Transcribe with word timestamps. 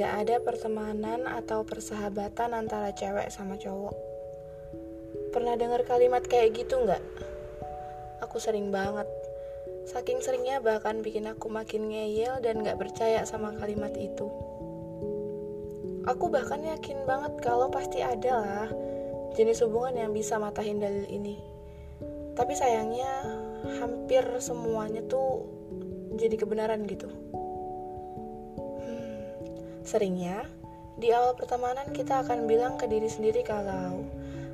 Gak 0.00 0.24
ada 0.24 0.40
pertemanan 0.40 1.28
atau 1.28 1.60
persahabatan 1.60 2.56
antara 2.56 2.88
cewek 2.96 3.28
sama 3.28 3.60
cowok. 3.60 3.92
Pernah 5.28 5.60
dengar 5.60 5.84
kalimat 5.84 6.24
kayak 6.24 6.56
gitu 6.56 6.80
nggak? 6.80 7.04
Aku 8.24 8.40
sering 8.40 8.72
banget. 8.72 9.04
Saking 9.84 10.24
seringnya 10.24 10.64
bahkan 10.64 11.04
bikin 11.04 11.28
aku 11.28 11.52
makin 11.52 11.92
ngeyel 11.92 12.40
dan 12.40 12.64
gak 12.64 12.80
percaya 12.80 13.28
sama 13.28 13.52
kalimat 13.60 13.92
itu. 13.92 14.24
Aku 16.08 16.32
bahkan 16.32 16.64
yakin 16.64 17.04
banget 17.04 17.36
kalau 17.44 17.68
pasti 17.68 18.00
ada 18.00 18.40
lah 18.40 18.68
jenis 19.36 19.60
hubungan 19.68 20.00
yang 20.00 20.16
bisa 20.16 20.40
matahin 20.40 20.80
dalil 20.80 21.04
ini. 21.12 21.36
Tapi 22.40 22.56
sayangnya 22.56 23.20
hampir 23.84 24.24
semuanya 24.40 25.04
tuh 25.04 25.44
jadi 26.16 26.40
kebenaran 26.40 26.88
gitu. 26.88 27.12
Seringnya, 29.82 30.44
di 31.00 31.08
awal 31.14 31.32
pertemanan 31.36 31.88
kita 31.96 32.20
akan 32.26 32.44
bilang 32.44 32.76
ke 32.76 32.84
diri 32.84 33.08
sendiri 33.08 33.40
kalau 33.40 34.04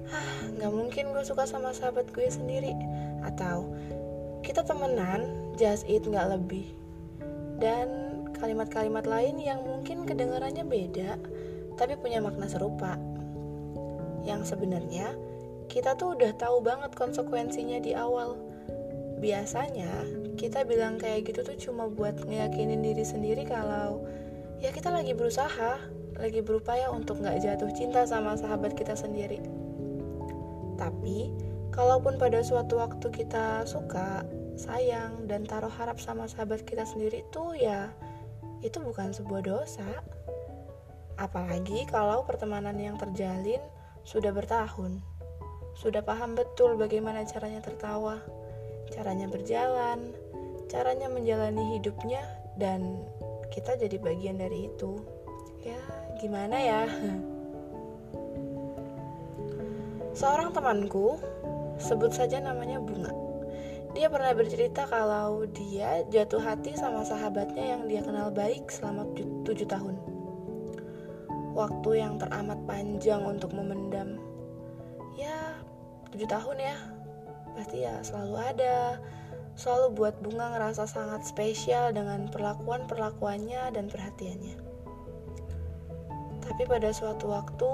ah 0.07 0.39
nggak 0.55 0.71
mungkin 0.71 1.11
gue 1.11 1.25
suka 1.27 1.43
sama 1.49 1.75
sahabat 1.75 2.07
gue 2.15 2.27
sendiri. 2.30 2.73
Atau 3.27 3.75
kita 4.47 4.62
temenan 4.62 5.27
just 5.59 5.83
it 5.91 6.07
nggak 6.07 6.39
lebih. 6.39 6.71
Dan 7.59 8.21
kalimat-kalimat 8.37 9.09
lain 9.09 9.41
yang 9.41 9.65
mungkin 9.65 10.05
kedengarannya 10.05 10.62
beda 10.62 11.19
tapi 11.77 11.99
punya 11.99 12.23
makna 12.23 12.47
serupa. 12.47 12.95
Yang 14.24 14.55
sebenarnya 14.55 15.15
kita 15.66 15.99
tuh 15.99 16.15
udah 16.15 16.33
tahu 16.38 16.63
banget 16.63 16.95
konsekuensinya 16.95 17.83
di 17.83 17.93
awal. 17.93 18.38
Biasanya 19.19 19.91
kita 20.37 20.63
bilang 20.69 21.01
kayak 21.01 21.33
gitu 21.33 21.41
tuh 21.43 21.57
cuma 21.57 21.88
buat 21.88 22.15
ngeyakinin 22.29 22.85
diri 22.85 23.04
sendiri 23.04 23.49
kalau 23.49 24.04
ya 24.60 24.71
kita 24.73 24.88
lagi 24.93 25.12
berusaha 25.12 25.80
lagi 26.16 26.40
berupaya 26.40 26.88
untuk 26.88 27.21
nggak 27.21 27.45
jatuh 27.45 27.68
cinta 27.76 28.09
sama 28.09 28.37
sahabat 28.40 28.73
kita 28.73 28.96
sendiri. 28.96 29.40
Tapi 30.80 31.32
kalaupun 31.73 32.16
pada 32.16 32.40
suatu 32.40 32.80
waktu 32.80 33.13
kita 33.13 33.68
suka 33.68 34.24
sayang 34.57 35.29
dan 35.29 35.45
taruh 35.45 35.73
harap 35.73 36.01
sama 36.01 36.24
sahabat 36.24 36.65
kita 36.65 36.88
sendiri 36.88 37.21
tuh 37.29 37.52
ya 37.52 37.93
itu 38.65 38.80
bukan 38.80 39.13
sebuah 39.13 39.45
dosa. 39.45 39.85
Apalagi 41.20 41.85
kalau 41.88 42.24
pertemanan 42.24 42.76
yang 42.80 42.96
terjalin 42.96 43.60
sudah 44.09 44.32
bertahun. 44.32 45.04
Sudah 45.76 46.01
paham 46.01 46.32
betul 46.32 46.80
bagaimana 46.80 47.29
caranya 47.29 47.60
tertawa 47.60 48.24
caranya 48.91 49.26
berjalan 49.26 50.15
caranya 50.66 51.10
menjalani 51.10 51.79
hidupnya 51.79 52.23
dan 52.59 53.07
kita 53.52 53.79
jadi 53.79 53.97
bagian 54.01 54.39
dari 54.41 54.71
itu. 54.71 54.99
Ya 55.63 55.80
gimana 56.23 56.57
ya? 56.57 56.83
Seorang 60.16 60.57
temanku 60.57 61.21
sebut 61.77 62.15
saja 62.15 62.41
namanya 62.41 62.80
bunga. 62.80 63.13
Dia 63.97 64.12
pernah 64.12 64.33
bercerita 64.37 64.84
kalau 64.88 65.49
dia 65.56 66.05
jatuh 66.12 66.41
hati 66.41 66.77
sama 66.77 67.00
sahabatnya 67.05 67.77
yang 67.77 67.83
dia 67.88 68.05
kenal 68.05 68.28
baik 68.28 68.69
selama 68.69 69.09
tujuh 69.44 69.69
tahun. 69.69 69.97
Waktu 71.56 71.91
yang 72.05 72.21
teramat 72.21 72.60
panjang 72.69 73.25
untuk 73.25 73.56
memendam. 73.56 74.21
Ya 75.16 75.56
tujuh 76.12 76.28
tahun 76.28 76.56
ya. 76.60 76.77
Pasti 77.56 77.88
ya 77.88 78.05
selalu 78.05 78.37
ada 78.37 79.00
selalu 79.56 79.87
buat 79.97 80.15
Bunga 80.21 80.53
ngerasa 80.53 80.84
sangat 80.84 81.25
spesial 81.25 81.97
dengan 81.97 82.28
perlakuan-perlakuannya 82.28 83.72
dan 83.72 83.88
perhatiannya. 83.88 84.56
Tapi 86.44 86.62
pada 86.69 86.92
suatu 86.92 87.32
waktu, 87.32 87.70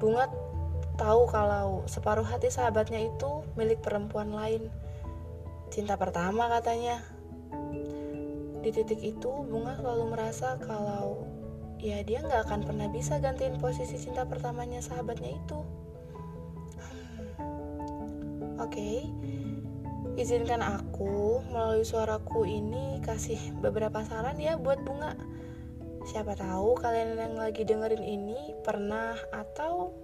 Bunga 0.00 0.26
tahu 0.96 1.28
kalau 1.28 1.84
separuh 1.84 2.24
hati 2.24 2.48
sahabatnya 2.48 3.12
itu 3.12 3.44
milik 3.54 3.84
perempuan 3.84 4.32
lain. 4.32 4.72
Cinta 5.68 6.00
pertama 6.00 6.48
katanya. 6.48 7.04
Di 8.64 8.72
titik 8.72 9.04
itu, 9.04 9.30
Bunga 9.46 9.76
selalu 9.76 10.16
merasa 10.16 10.56
kalau 10.64 11.28
ya 11.76 12.00
dia 12.02 12.24
nggak 12.24 12.48
akan 12.48 12.60
pernah 12.64 12.88
bisa 12.88 13.20
gantiin 13.20 13.60
posisi 13.60 14.00
cinta 14.00 14.24
pertamanya 14.24 14.80
sahabatnya 14.80 15.36
itu. 15.36 15.58
Hmm. 16.80 17.30
Oke, 18.62 18.80
okay 18.80 19.41
Izinkan 20.12 20.60
aku 20.60 21.40
melalui 21.48 21.88
suaraku 21.88 22.44
ini 22.44 23.00
kasih 23.00 23.40
beberapa 23.64 24.04
saran 24.04 24.36
ya 24.36 24.60
buat 24.60 24.84
bunga. 24.84 25.16
Siapa 26.04 26.36
tahu 26.36 26.76
kalian 26.76 27.16
yang 27.16 27.34
lagi 27.38 27.64
dengerin 27.64 28.04
ini 28.04 28.52
pernah 28.60 29.16
atau 29.32 29.94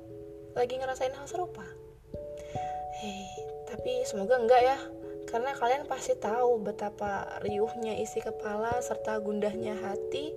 lagi 0.57 0.81
ngerasain 0.81 1.13
hal 1.13 1.29
serupa. 1.29 1.67
Hei, 3.05 3.29
tapi 3.69 4.03
semoga 4.09 4.41
enggak 4.41 4.63
ya. 4.65 4.79
Karena 5.29 5.53
kalian 5.53 5.85
pasti 5.85 6.17
tahu 6.17 6.65
betapa 6.65 7.45
riuhnya 7.45 8.01
isi 8.01 8.25
kepala 8.25 8.81
serta 8.81 9.21
gundahnya 9.21 9.77
hati 9.77 10.33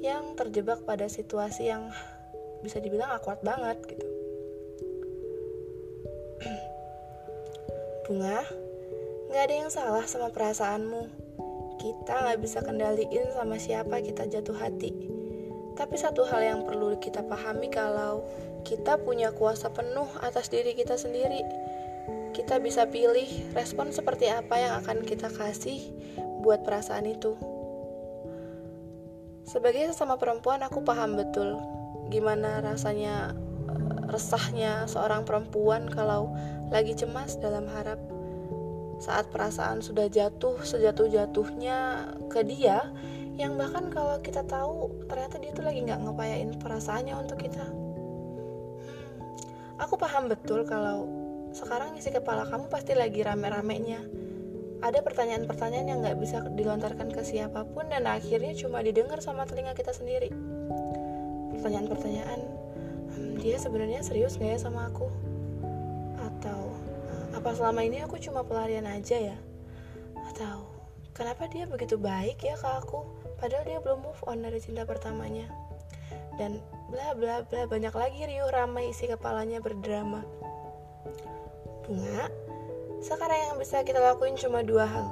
yang 0.00 0.32
terjebak 0.32 0.80
pada 0.88 1.12
situasi 1.12 1.68
yang 1.68 1.92
bisa 2.64 2.80
dibilang 2.80 3.12
akuat 3.12 3.44
banget 3.44 3.84
gitu. 3.84 4.08
Bunga, 8.08 8.40
Gak 9.30 9.46
ada 9.46 9.54
yang 9.54 9.70
salah 9.70 10.02
sama 10.10 10.34
perasaanmu. 10.34 11.06
Kita 11.78 12.26
gak 12.26 12.42
bisa 12.42 12.66
kendaliin 12.66 13.30
sama 13.30 13.62
siapa 13.62 14.02
kita 14.02 14.26
jatuh 14.26 14.58
hati. 14.58 14.90
Tapi 15.78 15.94
satu 15.94 16.26
hal 16.26 16.42
yang 16.42 16.60
perlu 16.66 16.98
kita 16.98 17.22
pahami 17.22 17.70
kalau 17.70 18.26
kita 18.66 18.98
punya 18.98 19.30
kuasa 19.30 19.70
penuh 19.70 20.10
atas 20.18 20.50
diri 20.50 20.74
kita 20.74 20.98
sendiri. 20.98 21.46
Kita 22.34 22.58
bisa 22.58 22.90
pilih 22.90 23.54
respon 23.54 23.94
seperti 23.94 24.26
apa 24.26 24.58
yang 24.58 24.82
akan 24.82 25.06
kita 25.06 25.30
kasih 25.30 25.78
buat 26.42 26.66
perasaan 26.66 27.06
itu. 27.06 27.38
Sebagai 29.46 29.94
sesama 29.94 30.18
perempuan, 30.18 30.66
aku 30.66 30.82
paham 30.82 31.14
betul 31.14 31.62
gimana 32.10 32.58
rasanya 32.58 33.32
eh, 33.70 34.10
resahnya 34.10 34.90
seorang 34.90 35.22
perempuan 35.22 35.86
kalau 35.86 36.34
lagi 36.74 36.98
cemas 36.98 37.38
dalam 37.38 37.70
harap 37.70 37.96
saat 39.00 39.32
perasaan 39.32 39.80
sudah 39.80 40.12
jatuh 40.12 40.60
sejatuh-jatuhnya 40.60 41.78
ke 42.28 42.44
dia 42.44 42.92
yang 43.40 43.56
bahkan 43.56 43.88
kalau 43.88 44.20
kita 44.20 44.44
tahu 44.44 44.92
ternyata 45.08 45.40
dia 45.40 45.56
tuh 45.56 45.64
lagi 45.64 45.80
nggak 45.80 46.04
ngepayain 46.04 46.52
perasaannya 46.60 47.16
untuk 47.16 47.40
kita. 47.40 47.64
Hmm, 48.84 49.08
aku 49.80 49.96
paham 49.96 50.28
betul 50.28 50.68
kalau 50.68 51.08
sekarang 51.56 51.96
isi 51.96 52.12
kepala 52.12 52.44
kamu 52.52 52.68
pasti 52.68 52.92
lagi 52.92 53.24
rame-ramenya. 53.24 54.04
Ada 54.84 55.00
pertanyaan-pertanyaan 55.00 55.88
yang 55.88 55.98
nggak 56.04 56.20
bisa 56.20 56.44
dilontarkan 56.52 57.08
ke 57.12 57.24
siapa 57.24 57.64
pun 57.72 57.88
dan 57.88 58.04
akhirnya 58.04 58.52
cuma 58.52 58.84
didengar 58.84 59.24
sama 59.24 59.48
telinga 59.48 59.72
kita 59.72 59.96
sendiri. 59.96 60.28
Pertanyaan-pertanyaan 61.56 62.40
hmm, 63.16 63.32
dia 63.40 63.56
sebenarnya 63.56 64.04
serius 64.04 64.36
nggak 64.36 64.56
ya 64.56 64.58
sama 64.60 64.92
aku 64.92 65.29
apa 67.40 67.56
selama 67.56 67.80
ini 67.80 68.04
aku 68.04 68.20
cuma 68.20 68.44
pelarian 68.44 68.84
aja 68.84 69.16
ya? 69.16 69.36
Atau 70.28 70.68
kenapa 71.16 71.48
dia 71.48 71.64
begitu 71.64 71.96
baik 71.96 72.44
ya 72.44 72.52
ke 72.60 72.68
aku? 72.68 73.00
Padahal 73.40 73.64
dia 73.64 73.80
belum 73.80 74.04
move 74.04 74.20
on 74.28 74.44
dari 74.44 74.60
cinta 74.60 74.84
pertamanya. 74.84 75.48
Dan 76.36 76.60
bla 76.92 77.16
bla 77.16 77.40
bla 77.48 77.64
banyak 77.64 77.96
lagi 77.96 78.28
riuh 78.28 78.52
ramai 78.52 78.92
isi 78.92 79.08
kepalanya 79.08 79.56
berdrama. 79.64 80.20
Bunga, 81.88 82.28
sekarang 83.00 83.40
yang 83.48 83.56
bisa 83.56 83.80
kita 83.88 84.04
lakuin 84.04 84.36
cuma 84.36 84.60
dua 84.60 84.84
hal. 84.84 85.08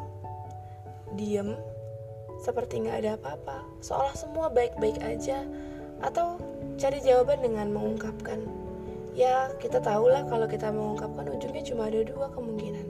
Diem, 1.17 1.57
seperti 2.45 2.85
nggak 2.85 3.09
ada 3.09 3.11
apa-apa, 3.17 3.65
seolah 3.81 4.13
semua 4.13 4.53
baik-baik 4.53 5.01
aja, 5.01 5.49
atau 6.05 6.37
cari 6.77 7.01
jawaban 7.01 7.41
dengan 7.41 7.73
mengungkapkan 7.73 8.68
Ya, 9.19 9.51
kita 9.59 9.83
tahulah 9.83 10.31
kalau 10.31 10.47
kita 10.47 10.71
mengungkapkan 10.71 11.27
ujungnya 11.35 11.67
cuma 11.67 11.91
ada 11.91 12.07
dua 12.07 12.31
kemungkinan. 12.31 12.87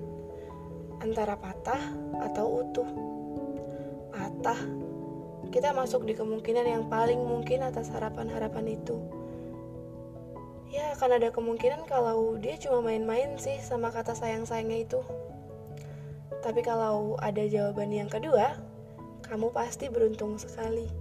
Antara 1.01 1.41
patah 1.41 1.81
atau 2.21 2.69
utuh. 2.69 2.85
Patah, 4.13 4.61
kita 5.49 5.73
masuk 5.73 6.05
di 6.05 6.13
kemungkinan 6.13 6.69
yang 6.69 6.85
paling 6.93 7.17
mungkin 7.17 7.65
atas 7.65 7.89
harapan-harapan 7.89 8.77
itu. 8.77 9.01
Ya, 10.69 10.93
akan 10.93 11.17
ada 11.17 11.33
kemungkinan 11.33 11.89
kalau 11.89 12.37
dia 12.37 12.61
cuma 12.61 12.85
main-main 12.85 13.41
sih 13.41 13.57
sama 13.65 13.89
kata 13.89 14.13
sayang-sayangnya 14.13 14.85
itu. 14.85 15.01
Tapi 16.45 16.61
kalau 16.61 17.17
ada 17.25 17.41
jawaban 17.49 17.89
yang 17.89 18.13
kedua, 18.13 18.53
kamu 19.25 19.49
pasti 19.49 19.89
beruntung 19.89 20.37
sekali. 20.37 20.93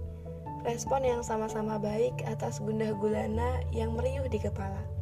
Respon 0.64 1.04
yang 1.04 1.20
sama-sama 1.20 1.76
baik 1.76 2.16
atas 2.24 2.64
gundah 2.64 2.96
gulana 2.96 3.60
yang 3.76 3.92
meriuh 3.92 4.24
di 4.32 4.40
kepala. 4.40 4.97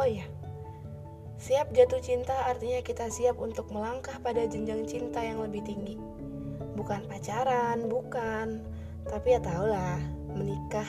Oh 0.00 0.08
iya, 0.08 0.24
siap 1.36 1.76
jatuh 1.76 2.00
cinta 2.00 2.32
artinya 2.48 2.80
kita 2.80 3.12
siap 3.12 3.36
untuk 3.36 3.68
melangkah 3.68 4.16
pada 4.24 4.48
jenjang 4.48 4.88
cinta 4.88 5.20
yang 5.20 5.44
lebih 5.44 5.60
tinggi. 5.60 6.00
Bukan 6.72 7.04
pacaran, 7.04 7.84
bukan, 7.84 8.64
Tapi 9.04 9.36
ya 9.36 9.44
tau 9.44 9.68
lah, 9.68 10.00
menikah 10.32 10.88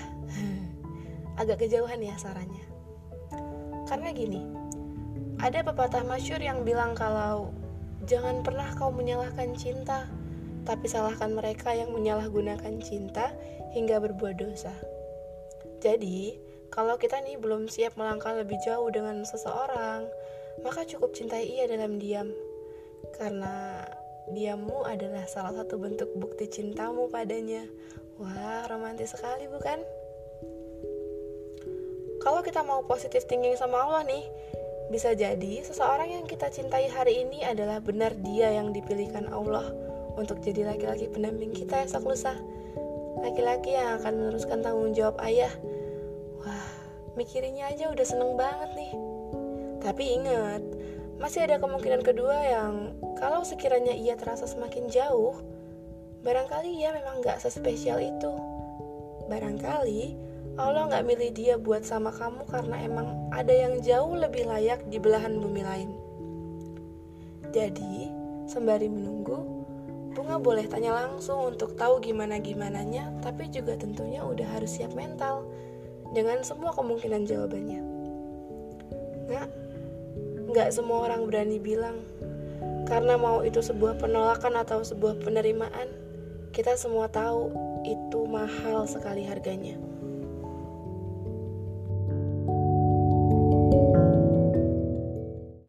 agak 1.43 1.67
kejauhan 1.67 1.99
ya 1.99 2.15
sarannya. 2.15 2.63
Karena 3.91 4.15
gini, 4.15 4.47
ada 5.43 5.59
pepatah 5.59 6.07
masyur 6.07 6.39
yang 6.39 6.63
bilang 6.63 6.95
kalau 6.95 7.51
jangan 8.07 8.39
pernah 8.47 8.71
kau 8.79 8.95
menyalahkan 8.95 9.59
cinta, 9.59 10.07
tapi 10.63 10.87
salahkan 10.87 11.35
mereka 11.35 11.75
yang 11.75 11.91
menyalahgunakan 11.91 12.79
cinta 12.79 13.35
hingga 13.75 13.99
berbuat 13.99 14.39
dosa. 14.39 14.71
Jadi, 15.83 16.50
kalau 16.71 16.95
kita 16.95 17.19
nih 17.19 17.35
belum 17.35 17.67
siap 17.67 17.99
melangkah 17.99 18.31
lebih 18.31 18.55
jauh 18.63 18.87
dengan 18.87 19.27
seseorang, 19.27 20.07
maka 20.63 20.87
cukup 20.87 21.11
cintai 21.11 21.43
ia 21.43 21.67
dalam 21.67 21.99
diam. 21.99 22.31
Karena 23.19 23.83
diammu 24.31 24.87
adalah 24.87 25.27
salah 25.27 25.51
satu 25.51 25.75
bentuk 25.75 26.07
bukti 26.15 26.47
cintamu 26.47 27.11
padanya. 27.11 27.67
Wah, 28.15 28.63
romantis 28.71 29.11
sekali 29.11 29.51
bukan? 29.51 29.83
Kalau 32.21 32.39
kita 32.45 32.63
mau 32.63 32.85
positif 32.87 33.27
thinking 33.27 33.57
sama 33.59 33.81
Allah 33.81 34.07
nih, 34.07 34.23
bisa 34.93 35.11
jadi 35.11 35.65
seseorang 35.65 36.21
yang 36.21 36.25
kita 36.29 36.47
cintai 36.53 36.87
hari 36.87 37.25
ini 37.25 37.41
adalah 37.41 37.81
benar 37.81 38.15
dia 38.21 38.53
yang 38.53 38.71
dipilihkan 38.71 39.27
Allah 39.33 39.67
untuk 40.15 40.39
jadi 40.39 40.69
laki-laki 40.71 41.09
pendamping 41.09 41.51
kita 41.51 41.83
esok 41.83 42.13
lusa. 42.13 42.37
Laki-laki 43.19 43.73
yang 43.73 43.99
akan 43.99 44.13
meneruskan 44.21 44.61
tanggung 44.63 44.93
jawab 44.93 45.17
ayah. 45.25 45.51
Wah, 46.41 46.67
mikirinnya 47.13 47.69
aja 47.69 47.89
udah 47.93 48.05
seneng 48.05 48.33
banget 48.33 48.69
nih. 48.73 48.93
Tapi 49.81 50.03
ingat, 50.17 50.63
masih 51.17 51.45
ada 51.45 51.61
kemungkinan 51.61 52.01
kedua 52.01 52.37
yang 52.41 52.97
kalau 53.17 53.45
sekiranya 53.45 53.93
ia 53.93 54.17
terasa 54.17 54.49
semakin 54.49 54.89
jauh, 54.89 55.37
barangkali 56.25 56.81
ia 56.81 56.93
memang 56.93 57.21
gak 57.21 57.41
sespesial 57.41 58.01
itu. 58.01 58.33
Barangkali 59.29 60.17
Allah 60.59 60.91
nggak 60.91 61.07
milih 61.07 61.31
dia 61.31 61.55
buat 61.55 61.87
sama 61.87 62.11
kamu 62.11 62.43
karena 62.51 62.77
emang 62.83 63.07
ada 63.31 63.55
yang 63.55 63.79
jauh 63.79 64.19
lebih 64.19 64.45
layak 64.51 64.83
di 64.91 64.99
belahan 64.99 65.39
bumi 65.39 65.63
lain. 65.63 65.89
Jadi, 67.55 68.11
sembari 68.51 68.91
menunggu, 68.91 69.61
Bunga 70.11 70.35
boleh 70.43 70.67
tanya 70.67 70.91
langsung 70.91 71.55
untuk 71.55 71.79
tahu 71.79 72.03
gimana-gimananya, 72.03 73.23
tapi 73.23 73.47
juga 73.47 73.79
tentunya 73.79 74.19
udah 74.19 74.43
harus 74.59 74.75
siap 74.75 74.91
mental 74.91 75.47
dengan 76.11 76.43
semua 76.43 76.75
kemungkinan 76.75 77.23
jawabannya. 77.27 77.81
Nggak, 79.31 79.47
nggak 80.51 80.69
semua 80.75 81.07
orang 81.07 81.27
berani 81.27 81.57
bilang, 81.57 82.03
karena 82.87 83.15
mau 83.15 83.39
itu 83.41 83.63
sebuah 83.63 83.99
penolakan 84.03 84.59
atau 84.59 84.83
sebuah 84.83 85.23
penerimaan, 85.23 85.87
kita 86.51 86.75
semua 86.75 87.07
tahu 87.07 87.51
itu 87.87 88.19
mahal 88.27 88.83
sekali 88.83 89.23
harganya. 89.23 89.79